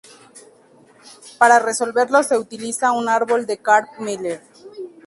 [1.37, 4.41] Para resolverlos se utiliza un árbol de Karp-Miller.